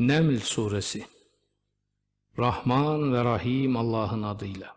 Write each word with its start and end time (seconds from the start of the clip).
Neml 0.00 0.38
Suresi 0.38 1.06
Rahman 2.38 3.12
ve 3.12 3.24
Rahim 3.24 3.76
Allah'ın 3.76 4.22
adıyla. 4.22 4.76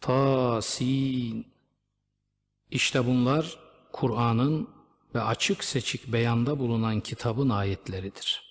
Tasin 0.00 1.46
İşte 2.70 3.06
bunlar 3.06 3.58
Kur'an'ın 3.92 4.68
ve 5.14 5.20
açık 5.20 5.64
seçik 5.64 6.12
beyanda 6.12 6.58
bulunan 6.58 7.00
kitabın 7.00 7.48
ayetleridir. 7.48 8.42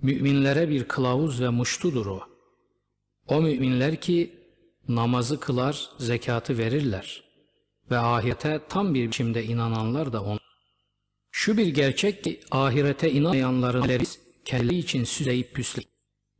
Müminlere 0.00 0.68
bir 0.68 0.88
kılavuz 0.88 1.40
ve 1.40 1.48
muştudur 1.48 2.06
o. 2.06 2.20
O 3.26 3.42
müminler 3.42 4.00
ki 4.00 4.34
namazı 4.88 5.40
kılar, 5.40 5.90
zekatı 5.98 6.58
verirler 6.58 7.24
ve 7.90 7.98
ahirete 7.98 8.60
tam 8.68 8.94
bir 8.94 9.06
biçimde 9.06 9.44
inananlar 9.44 10.12
da 10.12 10.22
on. 10.22 10.42
Şu 11.34 11.56
bir 11.56 11.66
gerçek 11.66 12.24
ki 12.24 12.40
ahirete 12.50 13.10
inanmayanların 13.10 13.82
elleri 13.82 14.04
kelli 14.44 14.78
için 14.78 15.04
süzeyip 15.04 15.54
püsleyip 15.54 15.88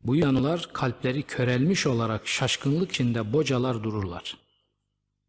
bu 0.04 0.16
yanılar 0.16 0.68
kalpleri 0.72 1.22
körelmiş 1.22 1.86
olarak 1.86 2.28
şaşkınlık 2.28 2.90
içinde 2.90 3.32
bocalar 3.32 3.82
dururlar. 3.82 4.36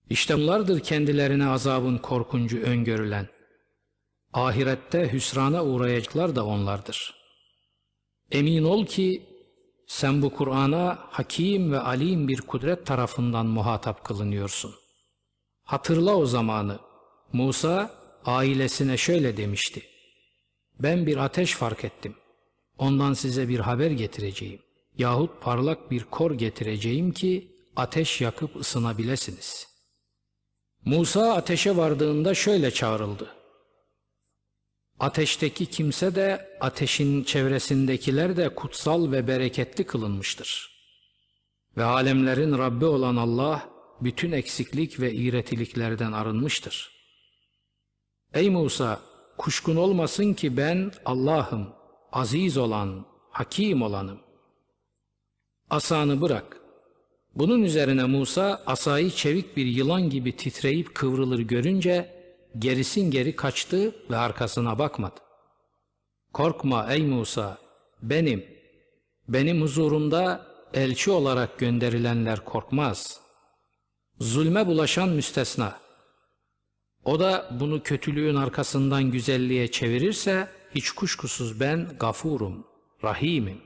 İşte 0.09 0.37
bunlardır 0.37 0.79
kendilerine 0.79 1.47
azabın 1.47 1.97
korkuncu 1.97 2.61
öngörülen. 2.61 3.27
Ahirette 4.33 5.13
hüsrana 5.13 5.65
uğrayacaklar 5.65 6.35
da 6.35 6.45
onlardır. 6.45 7.15
Emin 8.31 8.63
ol 8.63 8.85
ki 8.85 9.23
sen 9.87 10.21
bu 10.21 10.29
Kur'an'a 10.29 10.99
hakim 11.11 11.71
ve 11.71 11.79
alim 11.79 12.27
bir 12.27 12.41
kudret 12.41 12.85
tarafından 12.85 13.45
muhatap 13.45 14.03
kılınıyorsun. 14.05 14.75
Hatırla 15.63 16.15
o 16.15 16.25
zamanı. 16.25 16.79
Musa 17.33 18.02
ailesine 18.25 18.97
şöyle 18.97 19.37
demişti. 19.37 19.81
Ben 20.79 21.05
bir 21.05 21.17
ateş 21.17 21.53
fark 21.53 21.85
ettim. 21.85 22.15
Ondan 22.77 23.13
size 23.13 23.49
bir 23.49 23.59
haber 23.59 23.91
getireceğim. 23.91 24.59
Yahut 24.97 25.41
parlak 25.41 25.91
bir 25.91 26.03
kor 26.03 26.31
getireceğim 26.31 27.11
ki 27.11 27.51
ateş 27.75 28.21
yakıp 28.21 28.55
ısınabilesiniz. 28.55 29.67
Musa 30.85 31.33
ateşe 31.33 31.77
vardığında 31.77 32.33
şöyle 32.33 32.71
çağrıldı. 32.71 33.35
Ateşteki 34.99 35.65
kimse 35.65 36.15
de 36.15 36.57
ateşin 36.61 37.23
çevresindekiler 37.23 38.37
de 38.37 38.55
kutsal 38.55 39.11
ve 39.11 39.27
bereketli 39.27 39.83
kılınmıştır. 39.83 40.73
Ve 41.77 41.83
alemlerin 41.83 42.57
Rabbi 42.57 42.85
olan 42.85 43.15
Allah 43.15 43.69
bütün 44.01 44.31
eksiklik 44.31 44.99
ve 44.99 45.13
iğretiliklerden 45.13 46.11
arınmıştır. 46.11 46.92
Ey 48.33 48.49
Musa 48.49 48.99
kuşkun 49.37 49.75
olmasın 49.75 50.33
ki 50.33 50.57
ben 50.57 50.91
Allah'ım, 51.05 51.67
aziz 52.11 52.57
olan, 52.57 53.05
hakim 53.29 53.81
olanım. 53.81 54.19
Asanı 55.69 56.21
bırak. 56.21 56.57
Bunun 57.35 57.63
üzerine 57.63 58.03
Musa 58.03 58.61
asayı 58.65 59.11
çevik 59.11 59.57
bir 59.57 59.65
yılan 59.65 60.09
gibi 60.09 60.37
titreyip 60.37 60.95
kıvrılır 60.95 61.39
görünce 61.39 62.09
gerisin 62.59 63.11
geri 63.11 63.35
kaçtı 63.35 63.95
ve 64.09 64.17
arkasına 64.17 64.79
bakmadı. 64.79 65.19
Korkma 66.33 66.93
ey 66.93 67.05
Musa, 67.05 67.57
benim, 68.01 68.45
benim 69.27 69.61
huzurumda 69.61 70.45
elçi 70.73 71.11
olarak 71.11 71.59
gönderilenler 71.59 72.45
korkmaz. 72.45 73.19
Zulme 74.19 74.67
bulaşan 74.67 75.09
müstesna. 75.09 75.82
O 77.05 77.19
da 77.19 77.49
bunu 77.59 77.83
kötülüğün 77.83 78.35
arkasından 78.35 79.11
güzelliğe 79.11 79.71
çevirirse 79.71 80.47
hiç 80.75 80.91
kuşkusuz 80.91 81.59
ben 81.59 81.89
gafurum, 81.99 82.67
rahimim. 83.03 83.61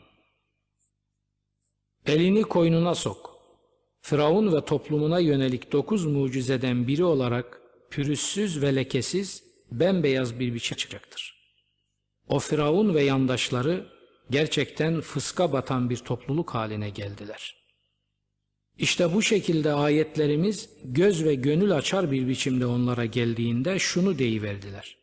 Elini 2.05 2.43
koynuna 2.43 2.95
sok. 2.95 3.38
Firavun 4.02 4.53
ve 4.53 4.65
toplumuna 4.65 5.20
yönelik 5.20 5.71
dokuz 5.71 6.05
mucizeden 6.05 6.87
biri 6.87 7.03
olarak 7.03 7.61
pürüzsüz 7.92 8.61
ve 8.61 8.76
lekesiz 8.76 9.43
bembeyaz 9.71 10.39
bir 10.39 10.53
biçim 10.53 10.77
çıkacaktır. 10.77 11.37
O 12.30 12.39
Firavun 12.39 12.95
ve 12.95 13.03
yandaşları 13.03 13.86
gerçekten 14.30 15.02
fıska 15.02 15.53
batan 15.53 15.89
bir 15.89 15.97
topluluk 15.97 16.49
haline 16.49 16.89
geldiler. 16.89 17.67
İşte 18.77 19.14
bu 19.14 19.21
şekilde 19.21 19.73
ayetlerimiz 19.73 20.70
göz 20.83 21.26
ve 21.26 21.36
gönül 21.36 21.71
açar 21.71 22.11
bir 22.11 22.27
biçimde 22.27 22.65
onlara 22.65 23.05
geldiğinde 23.05 23.80
şunu 23.80 24.20
deyiverdiler. 24.20 24.98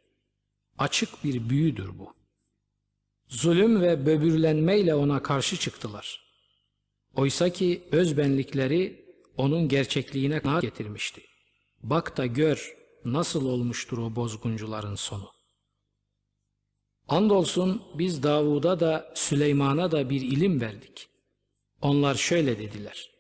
Açık 0.79 1.25
bir 1.25 1.49
büyüdür 1.49 1.99
bu. 1.99 2.13
Zulüm 3.29 3.83
ve 3.83 4.07
böbürlenmeyle 4.07 4.95
ona 4.95 5.23
karşı 5.23 5.57
çıktılar. 5.57 6.25
Oysa 7.15 7.51
ki 7.51 7.83
özbenlikleri 7.93 9.05
onun 9.37 9.69
gerçekliğine 9.69 10.41
kanaat 10.41 10.63
getirmişti. 10.63 11.23
Bak 11.83 12.17
da 12.17 12.27
gör 12.27 12.77
nasıl 13.05 13.47
olmuştur 13.47 13.99
o 13.99 14.17
bozguncuların 14.17 14.95
sonu. 14.95 15.29
Andolsun 17.09 17.83
biz 17.95 18.23
Davud'a 18.23 18.81
da 18.81 19.13
Süleyman'a 19.15 19.91
da 19.91 20.11
bir 20.11 20.21
ilim 20.21 20.61
verdik. 20.61 21.09
Onlar 21.81 22.15
şöyle 22.15 22.59
dediler. 22.59 23.14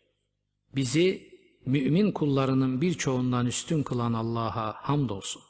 Bizi 0.76 1.34
mümin 1.66 2.12
kullarının 2.12 2.80
birçoğundan 2.80 3.46
üstün 3.46 3.82
kılan 3.82 4.12
Allah'a 4.12 4.72
hamdolsun. 4.72 5.42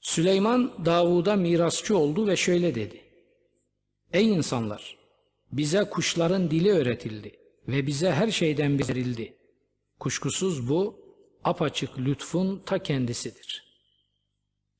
Süleyman 0.00 0.72
Davud'a 0.84 1.36
mirasçı 1.36 1.98
oldu 1.98 2.26
ve 2.26 2.36
şöyle 2.36 2.74
dedi. 2.74 3.00
Ey 4.12 4.28
insanlar! 4.28 4.96
Bize 5.52 5.84
kuşların 5.84 6.50
dili 6.50 6.72
öğretildi 6.72 7.36
ve 7.68 7.86
bize 7.86 8.12
her 8.12 8.30
şeyden 8.30 8.78
verildi. 8.78 9.36
Kuşkusuz 9.98 10.68
bu 10.68 11.00
apaçık 11.44 11.98
lütfun 11.98 12.62
ta 12.66 12.78
kendisidir. 12.78 13.64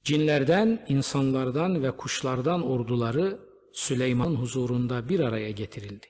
Cinlerden, 0.04 0.84
insanlardan 0.88 1.82
ve 1.82 1.90
kuşlardan 1.90 2.62
orduları 2.62 3.38
Süleyman 3.72 4.34
huzurunda 4.34 5.08
bir 5.08 5.20
araya 5.20 5.50
getirildi. 5.50 6.06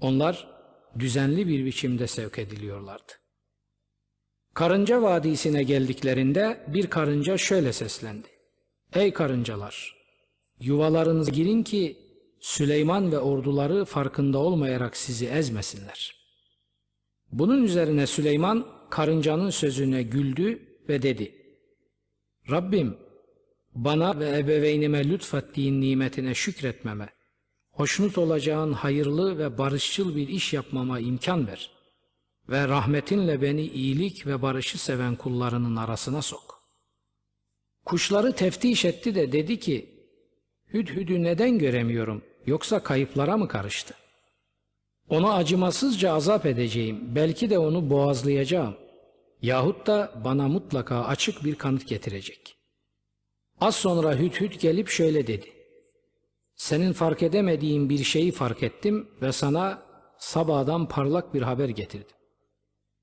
Onlar 0.00 0.53
düzenli 0.98 1.48
bir 1.48 1.64
biçimde 1.64 2.06
sevk 2.06 2.38
ediliyorlardı. 2.38 3.12
Karınca 4.54 5.02
Vadisi'ne 5.02 5.62
geldiklerinde 5.62 6.64
bir 6.68 6.86
karınca 6.86 7.38
şöyle 7.38 7.72
seslendi. 7.72 8.28
Ey 8.94 9.12
karıncalar! 9.12 9.96
Yuvalarınıza 10.60 11.32
girin 11.32 11.62
ki 11.62 11.98
Süleyman 12.40 13.12
ve 13.12 13.18
orduları 13.18 13.84
farkında 13.84 14.38
olmayarak 14.38 14.96
sizi 14.96 15.26
ezmesinler. 15.26 16.16
Bunun 17.32 17.62
üzerine 17.62 18.06
Süleyman 18.06 18.66
karıncanın 18.90 19.50
sözüne 19.50 20.02
güldü 20.02 20.62
ve 20.88 21.02
dedi. 21.02 21.34
Rabbim 22.50 22.96
bana 23.74 24.18
ve 24.18 24.38
ebeveynime 24.38 25.08
lütfettiğin 25.08 25.80
nimetine 25.80 26.34
şükretmeme, 26.34 27.08
hoşnut 27.74 28.18
olacağın 28.18 28.72
hayırlı 28.72 29.38
ve 29.38 29.58
barışçıl 29.58 30.16
bir 30.16 30.28
iş 30.28 30.52
yapmama 30.52 31.00
imkan 31.00 31.46
ver 31.46 31.70
ve 32.48 32.68
rahmetinle 32.68 33.42
beni 33.42 33.62
iyilik 33.62 34.26
ve 34.26 34.42
barışı 34.42 34.78
seven 34.78 35.16
kullarının 35.16 35.76
arasına 35.76 36.22
sok. 36.22 36.62
Kuşları 37.84 38.32
teftiş 38.32 38.84
etti 38.84 39.14
de 39.14 39.32
dedi 39.32 39.60
ki, 39.60 39.94
Hüdhüdü 40.72 41.22
neden 41.22 41.58
göremiyorum 41.58 42.22
yoksa 42.46 42.82
kayıplara 42.82 43.36
mı 43.36 43.48
karıştı? 43.48 43.94
Onu 45.08 45.32
acımasızca 45.32 46.12
azap 46.12 46.46
edeceğim, 46.46 47.14
belki 47.14 47.50
de 47.50 47.58
onu 47.58 47.90
boğazlayacağım. 47.90 48.76
Yahut 49.42 49.86
da 49.86 50.22
bana 50.24 50.48
mutlaka 50.48 51.04
açık 51.04 51.44
bir 51.44 51.54
kanıt 51.54 51.88
getirecek. 51.88 52.56
Az 53.60 53.76
sonra 53.76 54.18
Hüdhüd 54.18 54.60
gelip 54.60 54.88
şöyle 54.88 55.26
dedi. 55.26 55.53
Senin 56.56 56.92
fark 56.92 57.22
edemediğin 57.22 57.88
bir 57.88 58.04
şeyi 58.04 58.32
fark 58.32 58.62
ettim 58.62 59.08
ve 59.22 59.32
sana 59.32 59.82
sabahdan 60.18 60.88
parlak 60.88 61.34
bir 61.34 61.42
haber 61.42 61.68
getirdim. 61.68 62.16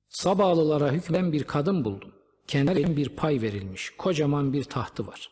Sabahlılara 0.09 0.91
hükmen 0.91 1.31
bir 1.31 1.43
kadın 1.43 1.85
buldum. 1.85 2.11
Kendine 2.47 2.97
bir 2.97 3.09
pay 3.09 3.41
verilmiş, 3.41 3.89
kocaman 3.97 4.53
bir 4.53 4.63
tahtı 4.63 5.07
var. 5.07 5.29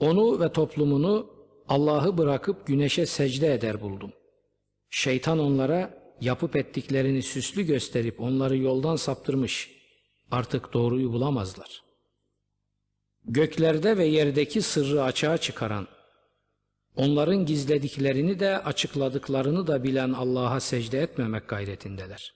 Onu 0.00 0.40
ve 0.40 0.52
toplumunu 0.52 1.30
Allah'ı 1.68 2.18
bırakıp 2.18 2.66
güneşe 2.66 3.06
secde 3.06 3.54
eder 3.54 3.80
buldum. 3.80 4.12
Şeytan 4.90 5.38
onlara 5.38 6.04
yapıp 6.20 6.56
ettiklerini 6.56 7.22
süslü 7.22 7.62
gösterip 7.62 8.20
onları 8.20 8.56
yoldan 8.56 8.96
saptırmış. 8.96 9.70
Artık 10.30 10.72
doğruyu 10.72 11.12
bulamazlar. 11.12 11.82
Göklerde 13.24 13.96
ve 13.96 14.04
yerdeki 14.04 14.62
sırrı 14.62 15.02
açığa 15.02 15.38
çıkaran, 15.38 15.86
onların 16.96 17.46
gizlediklerini 17.46 18.40
de 18.40 18.58
açıkladıklarını 18.58 19.66
da 19.66 19.84
bilen 19.84 20.12
Allah'a 20.12 20.60
secde 20.60 21.00
etmemek 21.00 21.48
gayretindeler. 21.48 22.34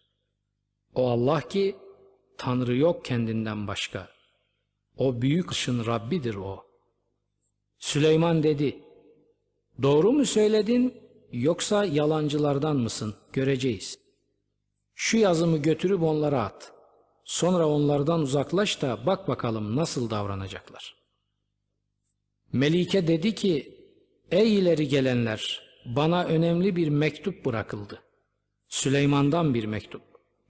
O 0.95 1.11
Allah 1.11 1.41
ki 1.41 1.77
Tanrı 2.39 2.77
yok 2.77 3.05
kendinden 3.05 3.67
başka. 3.67 4.09
O 4.97 5.23
büyük 5.23 5.51
ışın 5.51 5.87
Rabbidir 5.87 6.35
o. 6.35 6.65
Süleyman 7.79 8.43
dedi, 8.43 8.83
Doğru 9.83 10.13
mu 10.13 10.27
söyledin 10.27 10.95
yoksa 11.33 11.85
yalancılardan 11.85 12.77
mısın? 12.77 13.15
Göreceğiz. 13.33 13.99
Şu 14.95 15.17
yazımı 15.17 15.59
götürüp 15.59 16.03
onlara 16.03 16.43
at. 16.43 16.73
Sonra 17.25 17.69
onlardan 17.69 18.21
uzaklaş 18.21 18.83
da 18.83 19.07
bak 19.07 19.29
bakalım 19.29 19.77
nasıl 19.77 20.11
davranacaklar. 20.11 20.97
Melike 22.53 23.09
dedi 23.09 23.35
ki, 23.35 23.78
ey 24.33 24.59
ileri 24.59 24.89
gelenler, 24.89 25.63
bana 25.85 26.25
önemli 26.25 26.77
bir 26.77 26.89
mektup 26.89 27.45
bırakıldı. 27.45 28.03
Süleyman'dan 28.69 29.55
bir 29.55 29.65
mektup. 29.65 30.03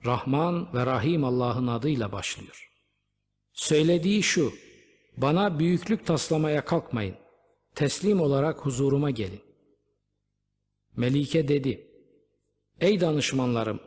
Rahman 0.04 0.74
ve 0.74 0.86
Rahim 0.86 1.24
Allah'ın 1.24 1.66
adıyla 1.66 2.12
başlıyor. 2.12 2.70
Söylediği 3.52 4.22
şu, 4.22 4.52
bana 5.16 5.58
büyüklük 5.58 6.06
taslamaya 6.06 6.64
kalkmayın, 6.64 7.14
teslim 7.74 8.20
olarak 8.20 8.58
huzuruma 8.58 9.10
gelin. 9.10 9.40
Melike 10.96 11.48
dedi, 11.48 11.86
ey 12.80 13.00
danışmanlarım, 13.00 13.80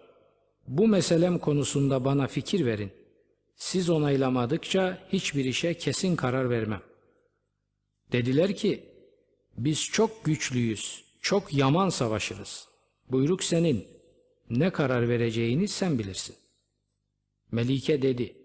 bu 0.67 0.87
meselem 0.87 1.39
konusunda 1.39 2.05
bana 2.05 2.27
fikir 2.27 2.65
verin. 2.65 2.91
Siz 3.55 3.89
onaylamadıkça 3.89 5.07
hiçbir 5.13 5.45
işe 5.45 5.73
kesin 5.73 6.15
karar 6.15 6.49
vermem. 6.49 6.81
Dediler 8.11 8.55
ki, 8.55 8.90
biz 9.57 9.83
çok 9.83 10.25
güçlüyüz, 10.25 11.03
çok 11.21 11.53
yaman 11.53 11.89
savaşırız. 11.89 12.67
Buyruk 13.09 13.43
senin. 13.43 13.87
Ne 14.49 14.69
karar 14.69 15.09
vereceğini 15.09 15.67
sen 15.67 15.99
bilirsin. 15.99 16.35
Melike 17.51 18.01
dedi, 18.01 18.35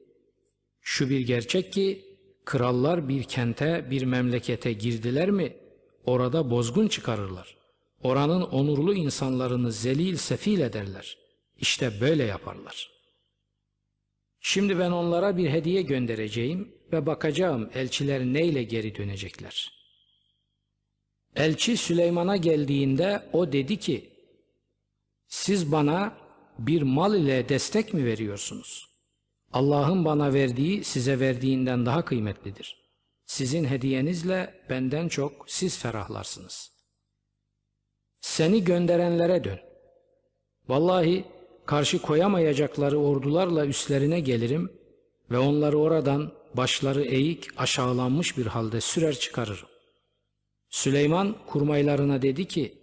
şu 0.81 1.11
bir 1.11 1.21
gerçek 1.21 1.73
ki, 1.73 2.05
krallar 2.45 3.09
bir 3.09 3.23
kente, 3.23 3.87
bir 3.91 4.03
memlekete 4.03 4.73
girdiler 4.73 5.31
mi, 5.31 5.57
orada 6.05 6.51
bozgun 6.51 6.89
çıkarırlar. 6.89 7.57
Oranın 8.03 8.43
onurlu 8.43 8.95
insanlarını 8.95 9.73
zelil 9.73 10.17
sefil 10.17 10.61
ederler. 10.61 11.19
İşte 11.59 12.01
böyle 12.01 12.25
yaparlar. 12.25 12.91
Şimdi 14.41 14.79
ben 14.79 14.91
onlara 14.91 15.37
bir 15.37 15.51
hediye 15.51 15.83
göndereceğim 15.83 16.75
ve 16.93 17.07
bakacağım 17.07 17.71
elçiler 17.75 18.23
neyle 18.25 18.63
geri 18.63 18.97
dönecekler. 18.97 19.76
Elçi 21.37 21.77
Süleyman'a 21.77 22.37
geldiğinde 22.37 23.23
o 23.33 23.53
dedi 23.53 23.77
ki, 23.77 24.11
siz 25.29 25.73
bana 25.73 26.17
bir 26.59 26.83
mal 26.83 27.15
ile 27.15 27.49
destek 27.49 27.95
mi 27.95 28.05
veriyorsunuz? 28.05 28.89
Allah'ın 29.53 30.05
bana 30.05 30.33
verdiği 30.33 30.85
size 30.85 31.21
verdiğinden 31.21 31.87
daha 31.87 32.05
kıymetlidir. 32.05 32.77
Sizin 33.27 33.65
hediyenizle 33.65 34.55
benden 34.71 35.09
çok 35.09 35.45
siz 35.47 35.79
ferahlarsınız. 35.79 36.71
Seni 38.21 38.65
gönderenlere 38.65 39.45
dön. 39.45 39.59
Vallahi 40.69 41.25
karşı 41.67 42.03
koyamayacakları 42.03 42.99
ordularla 42.99 43.67
üstlerine 43.67 44.21
gelirim 44.21 44.73
ve 45.31 45.39
onları 45.39 45.79
oradan 45.79 46.33
başları 46.55 47.03
eğik 47.03 47.49
aşağılanmış 47.57 48.39
bir 48.39 48.47
halde 48.47 48.81
sürer 48.81 49.15
çıkarırım. 49.19 49.69
Süleyman 50.77 51.37
kurmaylarına 51.47 52.23
dedi 52.23 52.45
ki, 52.45 52.79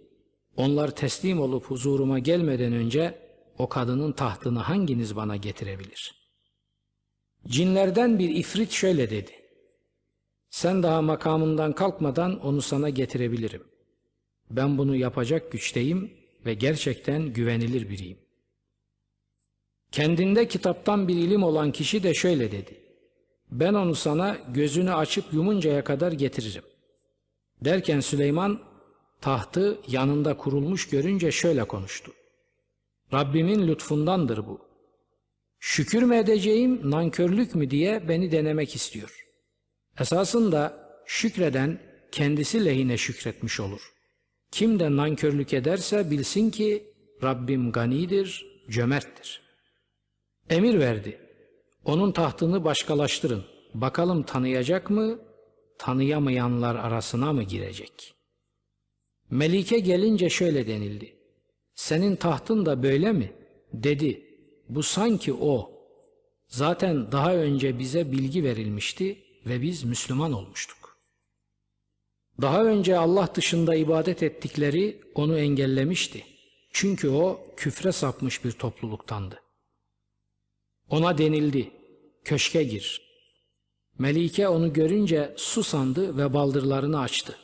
onlar 0.56 0.96
teslim 0.96 1.40
olup 1.40 1.64
huzuruma 1.64 2.18
gelmeden 2.18 2.72
önce 2.72 3.18
o 3.58 3.68
kadının 3.68 4.12
tahtını 4.12 4.58
hanginiz 4.58 5.16
bana 5.16 5.36
getirebilir? 5.36 6.14
Cinlerden 7.46 8.18
bir 8.18 8.30
ifrit 8.30 8.70
şöyle 8.70 9.10
dedi. 9.10 9.30
Sen 10.50 10.82
daha 10.82 11.02
makamından 11.02 11.72
kalkmadan 11.72 12.40
onu 12.40 12.62
sana 12.62 12.90
getirebilirim. 12.90 13.62
Ben 14.50 14.78
bunu 14.78 14.96
yapacak 14.96 15.52
güçteyim 15.52 16.12
ve 16.46 16.54
gerçekten 16.54 17.32
güvenilir 17.32 17.90
biriyim. 17.90 18.18
Kendinde 19.92 20.48
kitaptan 20.48 21.08
bir 21.08 21.16
ilim 21.16 21.42
olan 21.42 21.72
kişi 21.72 22.02
de 22.02 22.14
şöyle 22.14 22.52
dedi. 22.52 22.80
Ben 23.50 23.74
onu 23.74 23.94
sana 23.94 24.38
gözünü 24.48 24.94
açıp 24.94 25.32
yumuncaya 25.32 25.84
kadar 25.84 26.12
getiririm. 26.12 26.73
Derken 27.60 28.00
Süleyman 28.00 28.60
tahtı 29.20 29.78
yanında 29.88 30.36
kurulmuş 30.36 30.88
görünce 30.88 31.32
şöyle 31.32 31.64
konuştu. 31.64 32.12
Rabbimin 33.12 33.68
lütfundandır 33.68 34.46
bu. 34.46 34.60
Şükür 35.60 36.02
mü 36.02 36.16
edeceğim, 36.16 36.90
nankörlük 36.90 37.54
mü 37.54 37.70
diye 37.70 38.08
beni 38.08 38.32
denemek 38.32 38.74
istiyor. 38.74 39.26
Esasında 40.00 40.90
şükreden 41.06 41.80
kendisi 42.12 42.64
lehine 42.64 42.96
şükretmiş 42.96 43.60
olur. 43.60 43.92
Kim 44.50 44.80
de 44.80 44.96
nankörlük 44.96 45.54
ederse 45.54 46.10
bilsin 46.10 46.50
ki 46.50 46.94
Rabbim 47.22 47.72
ganidir, 47.72 48.46
cömerttir. 48.70 49.42
Emir 50.50 50.78
verdi. 50.78 51.18
Onun 51.84 52.12
tahtını 52.12 52.64
başkalaştırın. 52.64 53.44
Bakalım 53.74 54.22
tanıyacak 54.22 54.90
mı, 54.90 55.18
tanıyamayanlar 55.78 56.74
arasına 56.74 57.32
mı 57.32 57.42
girecek? 57.42 58.14
Melike 59.30 59.78
gelince 59.78 60.30
şöyle 60.30 60.66
denildi. 60.66 61.16
Senin 61.74 62.16
tahtın 62.16 62.66
da 62.66 62.82
böyle 62.82 63.12
mi? 63.12 63.32
Dedi. 63.72 64.24
Bu 64.68 64.82
sanki 64.82 65.32
o. 65.32 65.70
Zaten 66.48 67.12
daha 67.12 67.34
önce 67.34 67.78
bize 67.78 68.12
bilgi 68.12 68.44
verilmişti 68.44 69.18
ve 69.46 69.62
biz 69.62 69.84
Müslüman 69.84 70.32
olmuştuk. 70.32 70.98
Daha 72.40 72.64
önce 72.64 72.98
Allah 72.98 73.34
dışında 73.34 73.74
ibadet 73.74 74.22
ettikleri 74.22 75.00
onu 75.14 75.38
engellemişti. 75.38 76.24
Çünkü 76.70 77.08
o 77.08 77.46
küfre 77.56 77.92
sapmış 77.92 78.44
bir 78.44 78.52
topluluktandı. 78.52 79.40
Ona 80.90 81.18
denildi, 81.18 81.70
köşke 82.24 82.62
gir. 82.62 83.02
Melike 83.98 84.48
onu 84.48 84.72
görünce 84.72 85.34
su 85.36 85.62
sandı 85.62 86.16
ve 86.16 86.34
baldırlarını 86.34 87.00
açtı. 87.00 87.36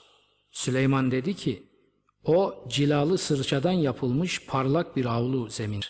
Süleyman 0.53 1.11
dedi 1.11 1.37
ki, 1.37 1.63
o 2.25 2.65
cilalı 2.69 3.19
sırçadan 3.19 3.73
yapılmış 3.73 4.47
parlak 4.47 4.97
bir 4.97 5.05
avlu 5.05 5.49
zemin. 5.49 5.83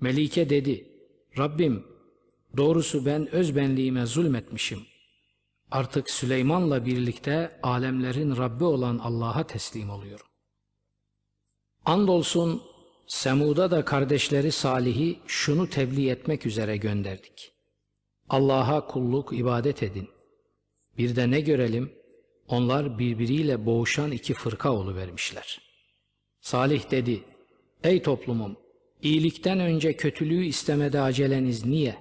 Melike 0.00 0.50
dedi, 0.50 0.88
Rabbim 1.38 1.86
doğrusu 2.56 3.06
ben 3.06 3.34
özbenliğime 3.34 4.06
zulmetmişim. 4.06 4.80
Artık 5.70 6.10
Süleyman'la 6.10 6.86
birlikte 6.86 7.60
alemlerin 7.62 8.36
Rabbi 8.36 8.64
olan 8.64 8.98
Allah'a 8.98 9.46
teslim 9.46 9.90
oluyorum. 9.90 10.26
Andolsun 11.84 12.62
Semud'a 13.06 13.70
da 13.70 13.84
kardeşleri 13.84 14.52
Salih'i 14.52 15.18
şunu 15.26 15.70
tebliğ 15.70 16.10
etmek 16.10 16.46
üzere 16.46 16.76
gönderdik. 16.76 17.55
Allah'a 18.28 18.86
kulluk, 18.86 19.38
ibadet 19.38 19.82
edin. 19.82 20.08
Bir 20.98 21.16
de 21.16 21.30
ne 21.30 21.40
görelim? 21.40 21.92
Onlar 22.48 22.98
birbiriyle 22.98 23.66
boğuşan 23.66 24.10
iki 24.10 24.34
fırka 24.34 24.96
vermişler. 24.96 25.60
Salih 26.40 26.90
dedi, 26.90 27.20
Ey 27.84 28.02
toplumum! 28.02 28.56
İyilikten 29.02 29.60
önce 29.60 29.96
kötülüğü 29.96 30.44
istemede 30.44 31.00
aceleniz 31.00 31.66
niye? 31.66 31.96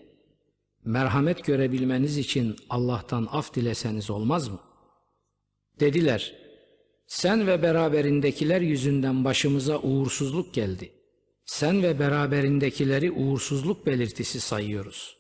Merhamet 0.86 1.46
görebilmeniz 1.46 2.18
için 2.18 2.56
Allah'tan 2.70 3.28
af 3.32 3.54
dileseniz 3.54 4.10
olmaz 4.10 4.48
mı? 4.48 4.60
Dediler, 5.80 6.36
sen 7.08 7.48
ve 7.48 7.62
beraberindekiler 7.62 8.62
yüzünden 8.62 9.26
başımıza 9.26 9.80
uğursuzluk 9.80 10.54
geldi. 10.54 10.92
Sen 11.46 11.84
ve 11.84 12.00
beraberindekileri 12.00 13.12
uğursuzluk 13.12 13.86
belirtisi 13.86 14.40
sayıyoruz. 14.40 15.15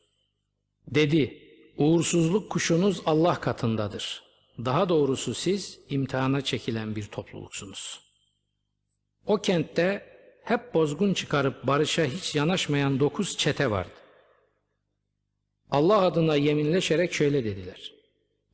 Dedi, 0.88 1.42
uğursuzluk 1.78 2.50
kuşunuz 2.50 3.02
Allah 3.06 3.40
katındadır. 3.42 4.24
Daha 4.66 4.90
doğrusu 4.90 5.34
siz 5.34 5.80
imtihana 5.90 6.42
çekilen 6.42 6.96
bir 6.96 7.06
topluluksunuz. 7.06 8.00
O 9.28 9.38
kentte 9.38 10.06
hep 10.44 10.74
bozgun 10.74 11.14
çıkarıp 11.14 11.68
barışa 11.68 12.04
hiç 12.04 12.36
yanaşmayan 12.36 13.00
dokuz 13.00 13.38
çete 13.38 13.72
vardı. 13.72 13.90
Allah 15.72 16.02
adına 16.02 16.36
yeminleşerek 16.36 17.14
şöyle 17.14 17.44
dediler. 17.44 17.94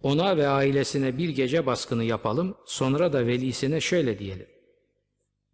Ona 0.04 0.38
ve 0.38 0.48
ailesine 0.48 1.18
bir 1.18 1.30
gece 1.30 1.66
baskını 1.66 2.04
yapalım, 2.04 2.58
sonra 2.66 3.14
da 3.14 3.28
velisine 3.28 3.82
şöyle 3.82 4.20
diyelim. 4.20 4.48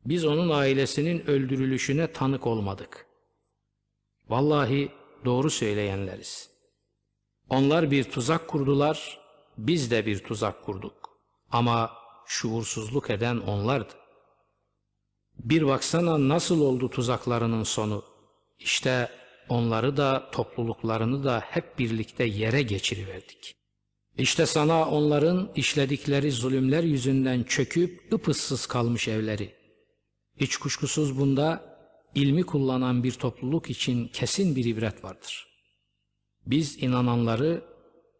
Biz 0.05 0.25
onun 0.25 0.49
ailesinin 0.49 1.27
öldürülüşüne 1.27 2.11
tanık 2.11 2.47
olmadık. 2.47 3.05
Vallahi 4.29 4.91
doğru 5.25 5.49
söyleyenleriz. 5.49 6.56
Onlar 7.49 7.91
bir 7.91 8.03
tuzak 8.03 8.47
kurdular, 8.47 9.19
biz 9.57 9.91
de 9.91 10.05
bir 10.05 10.19
tuzak 10.19 10.65
kurduk. 10.65 11.09
Ama 11.51 11.91
şuursuzluk 12.25 13.09
eden 13.09 13.37
onlardı. 13.37 13.93
Bir 15.39 15.67
baksana 15.67 16.29
nasıl 16.29 16.61
oldu 16.61 16.89
tuzaklarının 16.89 17.63
sonu. 17.63 18.03
İşte 18.59 19.09
onları 19.49 19.97
da 19.97 20.31
topluluklarını 20.31 21.23
da 21.23 21.39
hep 21.39 21.79
birlikte 21.79 22.23
yere 22.23 22.61
geçiriverdik. 22.61 23.55
İşte 24.17 24.45
sana 24.45 24.89
onların 24.89 25.49
işledikleri 25.55 26.31
zulümler 26.31 26.83
yüzünden 26.83 27.43
çöküp 27.43 28.13
ıpıssız 28.13 28.65
kalmış 28.65 29.07
evleri. 29.07 29.55
Hiç 30.37 30.57
kuşkusuz 30.57 31.19
bunda 31.19 31.77
ilmi 32.15 32.43
kullanan 32.43 33.03
bir 33.03 33.11
topluluk 33.11 33.69
için 33.69 34.07
kesin 34.07 34.55
bir 34.55 34.65
ibret 34.65 35.03
vardır. 35.03 35.56
Biz 36.47 36.83
inananları, 36.83 37.63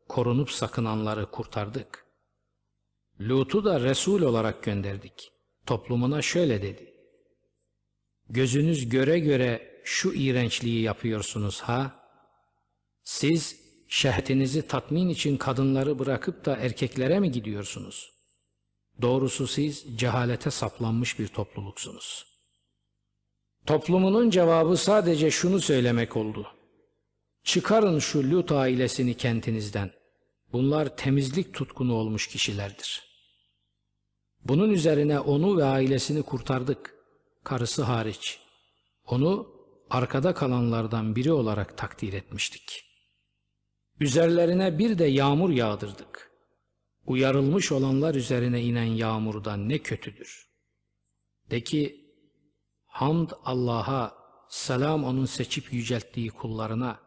korunup 0.07 0.51
sakınanları 0.51 1.31
kurtardık. 1.31 2.05
Lut'u 3.21 3.65
da 3.65 3.79
Resul 3.79 4.21
olarak 4.21 4.63
gönderdik. 4.63 5.31
Toplumuna 5.65 6.21
şöyle 6.21 6.61
dedi. 6.61 6.93
Gözünüz 8.29 8.89
göre 8.89 9.19
göre 9.19 9.81
şu 9.83 10.13
iğrençliği 10.13 10.81
yapıyorsunuz 10.81 11.61
ha? 11.61 12.09
Siz 13.03 13.59
şehvetinizi 13.87 14.67
tatmin 14.67 15.09
için 15.09 15.37
kadınları 15.37 15.99
bırakıp 15.99 16.45
da 16.45 16.55
erkeklere 16.57 17.19
mi 17.19 17.31
gidiyorsunuz? 17.31 18.11
Doğrusu 19.01 19.47
siz 19.47 19.85
cehalete 19.97 20.51
saplanmış 20.51 21.19
bir 21.19 21.27
topluluksunuz. 21.27 22.25
Toplumunun 23.65 24.29
cevabı 24.29 24.77
sadece 24.77 25.31
şunu 25.31 25.59
söylemek 25.59 26.17
oldu. 26.17 26.56
Çıkarın 27.47 27.99
şu 27.99 28.31
Lut 28.31 28.51
ailesini 28.51 29.13
kentinizden. 29.13 29.91
Bunlar 30.51 30.97
temizlik 30.97 31.53
tutkunu 31.53 31.93
olmuş 31.93 32.27
kişilerdir. 32.27 33.03
Bunun 34.43 34.69
üzerine 34.69 35.19
onu 35.19 35.57
ve 35.57 35.63
ailesini 35.63 36.23
kurtardık, 36.23 36.95
karısı 37.43 37.83
hariç. 37.83 38.39
Onu 39.05 39.47
arkada 39.89 40.33
kalanlardan 40.33 41.15
biri 41.15 41.31
olarak 41.31 41.77
takdir 41.77 42.13
etmiştik. 42.13 42.83
Üzerlerine 43.99 44.79
bir 44.79 44.97
de 44.97 45.05
yağmur 45.05 45.49
yağdırdık. 45.49 46.31
Uyarılmış 47.05 47.71
olanlar 47.71 48.15
üzerine 48.15 48.61
inen 48.61 48.83
yağmurdan 48.83 49.69
ne 49.69 49.77
kötüdür. 49.77 50.49
De 51.51 51.63
ki, 51.63 52.11
hamd 52.85 53.29
Allah'a, 53.45 54.15
selam 54.49 55.03
onun 55.03 55.25
seçip 55.25 55.73
yücelttiği 55.73 56.29
kullarına. 56.29 57.06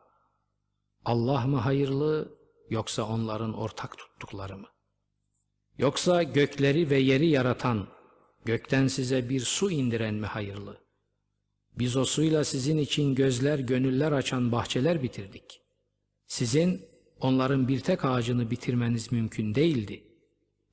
Allah 1.04 1.46
mı 1.46 1.56
hayırlı 1.56 2.38
yoksa 2.70 3.02
onların 3.02 3.54
ortak 3.54 3.98
tuttukları 3.98 4.56
mı? 4.56 4.68
Yoksa 5.78 6.22
gökleri 6.22 6.90
ve 6.90 6.98
yeri 6.98 7.26
yaratan, 7.26 7.86
gökten 8.44 8.86
size 8.86 9.28
bir 9.28 9.40
su 9.40 9.70
indiren 9.70 10.14
mi 10.14 10.26
hayırlı? 10.26 10.80
Biz 11.78 11.96
o 11.96 12.04
suyla 12.04 12.44
sizin 12.44 12.78
için 12.78 13.14
gözler, 13.14 13.58
gönüller 13.58 14.12
açan 14.12 14.52
bahçeler 14.52 15.02
bitirdik. 15.02 15.60
Sizin 16.26 16.84
onların 17.20 17.68
bir 17.68 17.80
tek 17.80 18.04
ağacını 18.04 18.50
bitirmeniz 18.50 19.12
mümkün 19.12 19.54
değildi. 19.54 20.04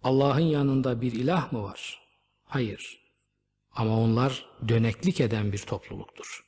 Allah'ın 0.04 0.40
yanında 0.40 1.02
bir 1.02 1.12
ilah 1.12 1.52
mı 1.52 1.64
var? 1.64 2.02
Hayır. 2.44 3.08
Ama 3.72 4.00
onlar 4.00 4.46
döneklik 4.68 5.22
eden 5.22 5.52
bir 5.52 5.60
topluluktur. 5.60 6.47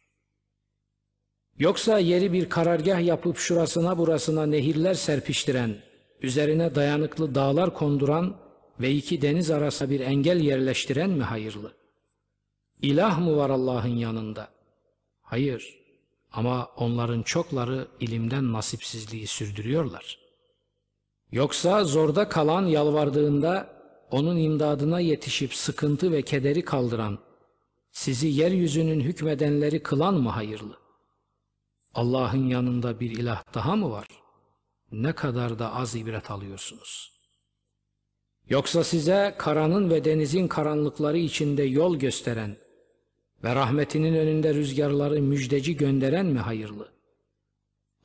Yoksa 1.59 1.99
yeri 1.99 2.33
bir 2.33 2.49
karargah 2.49 3.05
yapıp 3.05 3.37
şurasına 3.37 3.97
burasına 3.97 4.45
nehirler 4.45 4.93
serpiştiren, 4.93 5.77
üzerine 6.21 6.75
dayanıklı 6.75 7.35
dağlar 7.35 7.73
konduran 7.73 8.35
ve 8.79 8.91
iki 8.91 9.21
deniz 9.21 9.51
arasına 9.51 9.89
bir 9.89 9.99
engel 9.99 10.39
yerleştiren 10.39 11.09
mi 11.09 11.23
hayırlı? 11.23 11.73
İlah 12.81 13.19
mı 13.19 13.37
var 13.37 13.49
Allah'ın 13.49 13.95
yanında? 13.95 14.47
Hayır. 15.21 15.79
Ama 16.31 16.69
onların 16.77 17.23
çokları 17.23 17.87
ilimden 17.99 18.53
nasipsizliği 18.53 19.27
sürdürüyorlar. 19.27 20.19
Yoksa 21.31 21.83
zorda 21.83 22.29
kalan 22.29 22.65
yalvardığında 22.65 23.69
onun 24.11 24.37
imdadına 24.37 24.99
yetişip 24.99 25.53
sıkıntı 25.53 26.11
ve 26.11 26.21
kederi 26.21 26.65
kaldıran, 26.65 27.19
sizi 27.91 28.27
yeryüzünün 28.27 28.99
hükmedenleri 28.99 29.83
kılan 29.83 30.13
mı 30.13 30.29
hayırlı? 30.29 30.88
Allah'ın 31.93 32.47
yanında 32.47 32.99
bir 32.99 33.11
ilah 33.11 33.43
daha 33.53 33.75
mı 33.75 33.91
var? 33.91 34.07
Ne 34.91 35.13
kadar 35.13 35.59
da 35.59 35.73
az 35.73 35.95
ibret 35.95 36.31
alıyorsunuz. 36.31 37.11
Yoksa 38.49 38.83
size 38.83 39.35
karanın 39.37 39.89
ve 39.89 40.05
denizin 40.05 40.47
karanlıkları 40.47 41.17
içinde 41.17 41.63
yol 41.63 41.95
gösteren, 41.95 42.57
ve 43.43 43.55
rahmetinin 43.55 44.13
önünde 44.13 44.53
rüzgarları 44.53 45.21
müjdeci 45.21 45.77
gönderen 45.77 46.25
mi 46.25 46.39
hayırlı? 46.39 46.89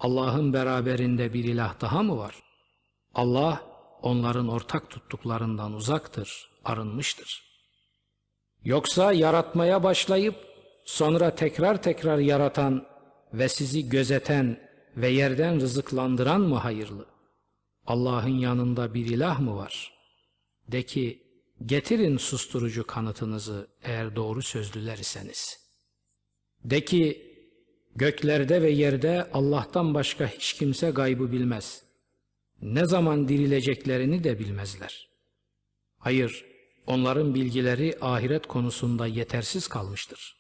Allah'ın 0.01 0.53
beraberinde 0.53 1.33
bir 1.33 1.45
ilah 1.45 1.81
daha 1.81 2.03
mı 2.03 2.19
var? 2.19 2.43
Allah 3.15 3.63
onların 4.03 4.49
ortak 4.49 4.91
tuttuklarından 4.91 5.73
uzaktır, 5.73 6.51
arınmıştır. 6.65 7.45
Yoksa 8.65 9.13
yaratmaya 9.13 9.83
başlayıp 9.83 10.35
sonra 10.85 11.35
tekrar 11.35 11.83
tekrar 11.83 12.19
yaratan 12.19 12.87
ve 13.39 13.49
sizi 13.49 13.89
gözeten 13.89 14.59
ve 14.97 15.09
yerden 15.09 15.61
rızıklandıran 15.61 16.41
mı 16.41 16.57
hayırlı? 16.57 17.07
Allah'ın 17.87 18.39
yanında 18.39 18.95
bir 18.95 19.07
ilah 19.07 19.41
mı 19.41 19.57
var? 19.57 19.93
De 20.69 20.83
ki, 20.83 21.25
Getirin 21.67 22.17
susturucu 22.17 22.87
kanıtınızı 22.87 23.69
eğer 23.83 24.17
doğru 24.17 24.43
sözlüler 24.43 24.99
iseniz. 24.99 25.59
De 26.65 26.85
ki, 26.85 27.35
göklerde 27.97 28.63
ve 28.63 28.71
yerde 28.71 29.31
Allah'tan 29.33 29.95
başka 29.95 30.27
hiç 30.27 30.53
kimse 30.53 30.91
gaybı 30.91 31.33
bilmez. 31.33 31.83
Ne 32.63 32.87
zaman 32.87 33.29
dirileceklerini 33.29 34.25
de 34.25 34.39
bilmezler. 34.39 35.09
Hayır, 35.99 36.45
onların 36.87 37.35
bilgileri 37.35 37.99
ahiret 38.01 38.47
konusunda 38.47 39.07
yetersiz 39.07 39.69
kalmıştır. 39.69 40.37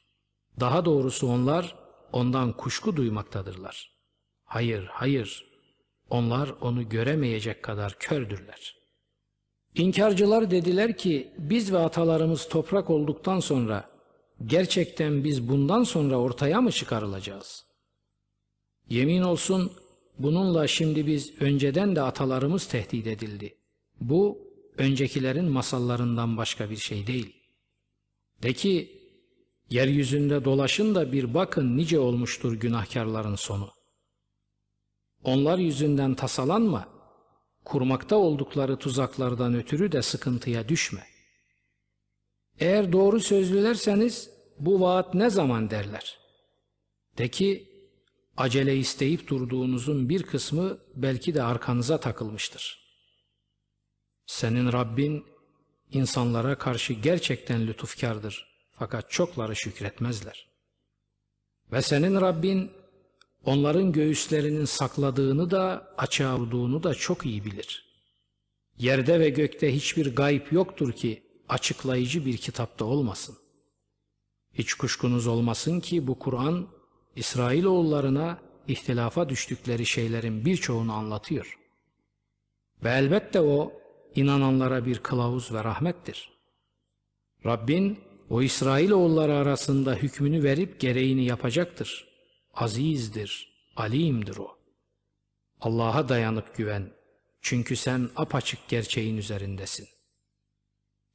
Daha 0.60 0.84
doğrusu 0.84 1.28
onlar 1.28 1.76
ondan 2.14 2.52
kuşku 2.52 2.96
duymaktadırlar. 2.96 3.94
Hayır, 4.44 4.86
hayır, 4.86 5.46
onlar 6.10 6.54
onu 6.60 6.88
göremeyecek 6.88 7.62
kadar 7.62 7.98
kördürler.'' 7.98 8.84
İnkarcılar 9.74 10.50
dediler 10.50 10.96
ki 10.96 11.28
biz 11.38 11.72
ve 11.72 11.78
atalarımız 11.78 12.48
toprak 12.48 12.90
olduktan 12.90 13.40
sonra 13.40 13.90
gerçekten 14.46 15.24
biz 15.24 15.48
bundan 15.48 15.84
sonra 15.84 16.16
ortaya 16.16 16.60
mı 16.60 16.72
çıkarılacağız? 16.72 17.64
Yemin 18.88 19.22
olsun 19.22 19.72
bununla 20.18 20.66
şimdi 20.66 21.06
biz 21.06 21.42
önceden 21.42 21.96
de 21.96 22.02
atalarımız 22.02 22.66
tehdit 22.66 23.06
edildi. 23.06 23.54
Bu 24.00 24.38
öncekilerin 24.78 25.50
masallarından 25.50 26.36
başka 26.36 26.70
bir 26.70 26.76
şey 26.76 27.06
değil. 27.06 27.36
De 28.42 28.52
ki 28.52 28.93
yeryüzünde 29.74 30.44
dolaşın 30.44 30.94
da 30.94 31.12
bir 31.12 31.34
bakın 31.34 31.76
nice 31.76 31.98
olmuştur 31.98 32.52
günahkarların 32.52 33.34
sonu. 33.34 33.70
Onlar 35.24 35.58
yüzünden 35.58 36.14
tasalanma 36.14 36.88
kurmakta 37.64 38.16
oldukları 38.16 38.76
tuzaklardan 38.76 39.54
ötürü 39.54 39.92
de 39.92 40.02
sıkıntıya 40.02 40.68
düşme. 40.68 41.06
Eğer 42.58 42.92
doğru 42.92 43.20
sözlülerseniz 43.20 44.30
bu 44.58 44.80
vaat 44.80 45.14
ne 45.14 45.30
zaman 45.30 45.70
derler? 45.70 46.18
De 47.18 47.28
ki 47.28 47.68
acele 48.36 48.76
isteyip 48.76 49.28
durduğunuzun 49.28 50.08
bir 50.08 50.22
kısmı 50.22 50.78
belki 50.94 51.34
de 51.34 51.42
arkanıza 51.42 52.00
takılmıştır. 52.00 52.84
Senin 54.26 54.72
Rabbin 54.72 55.24
insanlara 55.90 56.58
karşı 56.58 56.92
gerçekten 56.92 57.66
lütufkardır 57.66 58.53
fakat 58.78 59.10
çokları 59.10 59.56
şükretmezler. 59.56 60.48
Ve 61.72 61.82
senin 61.82 62.20
Rabbin 62.20 62.70
onların 63.44 63.92
göğüslerinin 63.92 64.64
sakladığını 64.64 65.50
da 65.50 65.94
açığa 65.98 66.38
vurduğunu 66.38 66.82
da 66.82 66.94
çok 66.94 67.26
iyi 67.26 67.44
bilir. 67.44 67.84
Yerde 68.78 69.20
ve 69.20 69.30
gökte 69.30 69.74
hiçbir 69.74 70.16
gayb 70.16 70.52
yoktur 70.52 70.92
ki 70.92 71.22
açıklayıcı 71.48 72.26
bir 72.26 72.36
kitapta 72.36 72.84
olmasın. 72.84 73.36
Hiç 74.52 74.74
kuşkunuz 74.74 75.26
olmasın 75.26 75.80
ki 75.80 76.06
bu 76.06 76.18
Kur'an 76.18 76.68
İsrailoğullarına 77.16 78.38
ihtilafa 78.68 79.28
düştükleri 79.28 79.86
şeylerin 79.86 80.44
birçoğunu 80.44 80.92
anlatıyor. 80.92 81.58
Ve 82.84 82.90
elbette 82.90 83.40
o 83.40 83.72
inananlara 84.14 84.86
bir 84.86 84.98
kılavuz 84.98 85.52
ve 85.52 85.64
rahmettir. 85.64 86.30
Rabbin 87.46 87.98
o 88.30 88.42
İsrailoğulları 88.42 89.34
arasında 89.34 89.94
hükmünü 89.94 90.42
verip 90.42 90.80
gereğini 90.80 91.24
yapacaktır. 91.24 92.08
Azizdir, 92.54 93.54
alimdir 93.76 94.36
o. 94.36 94.58
Allah'a 95.60 96.08
dayanıp 96.08 96.56
güven. 96.56 96.90
Çünkü 97.40 97.76
sen 97.76 98.10
apaçık 98.16 98.68
gerçeğin 98.68 99.16
üzerindesin. 99.16 99.88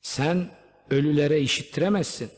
Sen 0.01 0.51
ölülere 0.89 1.39
işittiremezsin. 1.39 2.31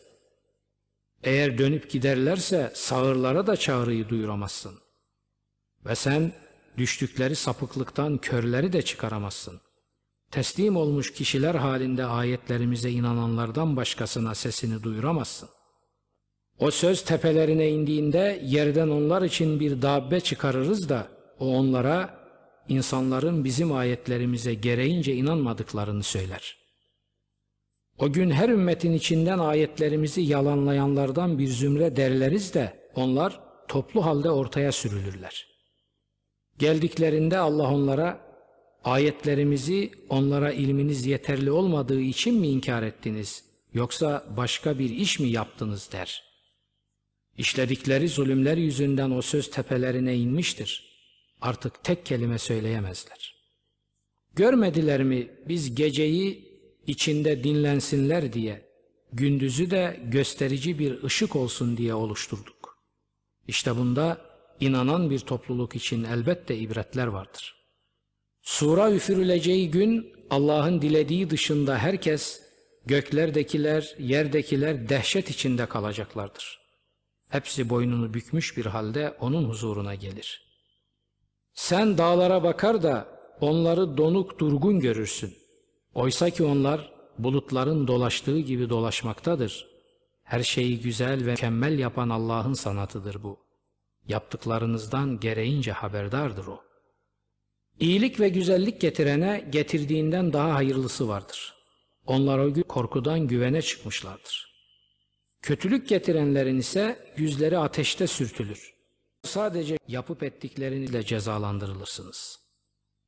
Eğer 1.24 1.58
dönüp 1.58 1.90
giderlerse 1.90 2.72
sağırlara 2.76 3.48
da 3.48 3.58
çağrıyı 3.58 4.10
duyuramazsın. 4.10 4.80
Ve 5.86 5.96
sen 5.96 6.34
düştükleri 6.78 7.36
sapıklıktan 7.36 8.18
körleri 8.18 8.74
de 8.74 8.82
çıkaramazsın. 8.82 9.62
Teslim 10.32 10.76
olmuş 10.76 11.14
kişiler 11.14 11.56
halinde 11.56 12.06
ayetlerimize 12.06 12.92
inananlardan 12.92 13.76
başkasına 13.76 14.36
sesini 14.36 14.84
duyuramazsın. 14.84 15.50
O 16.60 16.72
söz 16.72 17.06
tepelerine 17.06 17.70
indiğinde 17.70 18.42
yerden 18.44 18.88
onlar 18.88 19.22
için 19.22 19.60
bir 19.60 19.82
dabbe 19.82 20.20
çıkarırız 20.20 20.90
da 20.90 21.08
o 21.40 21.58
onlara 21.58 22.22
insanların 22.70 23.44
bizim 23.44 23.74
ayetlerimize 23.74 24.54
gereğince 24.54 25.16
inanmadıklarını 25.16 26.04
söyler. 26.04 26.58
O 28.00 28.14
gün 28.14 28.32
her 28.32 28.50
ümmetin 28.50 28.94
içinden 28.94 29.40
ayetlerimizi 29.40 30.22
yalanlayanlardan 30.22 31.40
bir 31.40 31.48
zümre 31.48 31.96
derleriz 31.96 32.54
de 32.54 32.90
onlar 32.96 33.40
toplu 33.68 34.06
halde 34.06 34.30
ortaya 34.32 34.72
sürülürler. 34.72 35.48
Geldiklerinde 36.58 37.38
Allah 37.38 37.74
onlara 37.74 38.31
ayetlerimizi 38.84 39.92
onlara 40.10 40.52
ilminiz 40.52 41.06
yeterli 41.06 41.52
olmadığı 41.52 42.02
için 42.02 42.40
mi 42.40 42.48
inkar 42.48 42.84
ettiniz 42.84 43.44
yoksa 43.74 44.26
başka 44.38 44.80
bir 44.80 44.90
iş 44.90 45.20
mi 45.20 45.30
yaptınız 45.30 45.90
der. 45.92 46.24
İşledikleri 47.38 48.10
zulümler 48.10 48.58
yüzünden 48.58 49.12
o 49.12 49.22
söz 49.22 49.52
tepelerine 49.52 50.16
inmiştir. 50.16 50.92
Artık 51.42 51.84
tek 51.84 52.06
kelime 52.06 52.40
söyleyemezler. 52.40 53.36
Görmediler 54.36 55.04
mi 55.04 55.28
biz 55.48 55.76
geceyi 55.76 56.52
içinde 56.88 57.44
dinlensinler 57.44 58.34
diye, 58.34 58.66
gündüzü 59.14 59.72
de 59.72 60.00
gösterici 60.04 60.80
bir 60.80 61.04
ışık 61.04 61.36
olsun 61.36 61.78
diye 61.78 61.94
oluşturduk. 61.94 62.78
İşte 63.48 63.78
bunda 63.78 64.22
inanan 64.60 65.10
bir 65.10 65.20
topluluk 65.20 65.76
için 65.76 66.04
elbette 66.04 66.58
ibretler 66.58 67.08
vardır. 67.08 67.61
Sura 68.42 68.92
üfürüleceği 68.92 69.72
gün 69.72 70.14
Allah'ın 70.30 70.82
dilediği 70.82 71.30
dışında 71.30 71.78
herkes, 71.78 72.42
göklerdekiler, 72.86 73.96
yerdekiler 74.00 74.90
dehşet 74.90 75.30
içinde 75.30 75.66
kalacaklardır. 75.66 76.62
Hepsi 77.30 77.70
boynunu 77.70 78.14
bükmüş 78.14 78.58
bir 78.58 78.66
halde 78.66 79.18
onun 79.20 79.50
huzuruna 79.50 79.96
gelir. 79.96 80.52
Sen 81.54 81.98
dağlara 81.98 82.44
bakar 82.44 82.84
da 82.84 83.08
onları 83.42 83.98
donuk 83.98 84.40
durgun 84.40 84.80
görürsün. 84.80 85.34
Oysa 85.94 86.30
ki 86.30 86.44
onlar 86.44 86.94
bulutların 87.18 87.88
dolaştığı 87.88 88.40
gibi 88.40 88.70
dolaşmaktadır. 88.70 89.68
Her 90.24 90.44
şeyi 90.44 90.80
güzel 90.80 91.26
ve 91.26 91.32
mükemmel 91.32 91.80
yapan 91.80 92.10
Allah'ın 92.10 92.54
sanatıdır 92.54 93.24
bu. 93.24 93.40
Yaptıklarınızdan 94.08 95.20
gereğince 95.20 95.72
haberdardır 95.72 96.48
o. 96.48 96.71
İyilik 97.82 98.20
ve 98.20 98.30
güzellik 98.30 98.82
getirene 98.82 99.48
getirdiğinden 99.50 100.34
daha 100.34 100.56
hayırlısı 100.56 101.08
vardır. 101.08 101.54
Onlar 102.06 102.40
o 102.40 102.54
gün 102.54 102.62
korkudan 102.62 103.28
güvene 103.28 103.62
çıkmışlardır. 103.62 104.52
Kötülük 105.42 105.90
getirenlerin 105.90 106.58
ise 106.58 107.14
yüzleri 107.18 107.58
ateşte 107.58 108.08
sürtülür. 108.08 108.74
Sadece 109.24 109.78
yapıp 109.88 110.24
ettiklerinizle 110.24 111.04
cezalandırılırsınız. 111.04 112.40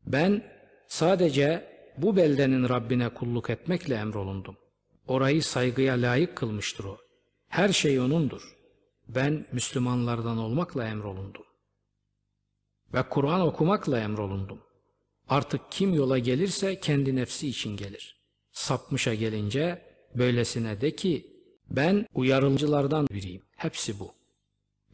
Ben 0.06 0.44
sadece 0.88 1.66
bu 1.98 2.16
beldenin 2.16 2.70
Rabbine 2.70 3.10
kulluk 3.10 3.50
etmekle 3.50 3.96
emrolundum. 3.96 4.58
Orayı 5.08 5.44
saygıya 5.44 5.94
layık 5.94 6.36
kılmıştır 6.36 6.84
o. 6.84 6.98
Her 7.48 7.70
şey 7.70 8.00
O'nundur. 8.00 8.58
Ben 9.08 9.46
Müslümanlardan 9.52 10.38
olmakla 10.38 10.88
emrolundum. 10.88 11.43
Ve 12.94 13.04
Kur'an 13.10 13.42
okumakla 13.42 14.00
emrolundum. 14.00 14.62
Artık 15.30 15.62
kim 15.72 15.94
yola 15.94 16.18
gelirse 16.18 16.80
kendi 16.80 17.16
nefsi 17.16 17.48
için 17.48 17.78
gelir. 17.78 18.22
Sapmışa 18.52 19.14
gelince 19.14 19.82
böylesine 20.16 20.82
de 20.82 20.96
ki 20.96 21.34
ben 21.70 22.08
uyarıcılardan 22.14 23.08
biriyim. 23.08 23.42
Hepsi 23.56 24.00
bu. 24.00 24.14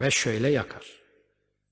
Ve 0.01 0.11
şöyle 0.11 0.49
yakar. 0.49 0.85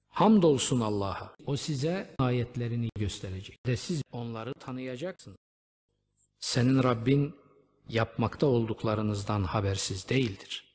Hamdolsun 0.10 0.80
Allah'a. 0.80 1.36
O 1.46 1.58
size 1.58 2.16
ayetlerini 2.18 2.90
gösterecek. 2.96 3.66
De 3.66 3.78
siz 3.78 4.02
onları 4.12 4.54
tanıyacaksınız. 4.54 5.38
Senin 6.40 6.84
Rabbin 6.84 7.36
yapmakta 7.90 8.48
olduklarınızdan 8.48 9.44
habersiz 9.44 10.10
değildir. 10.10 10.67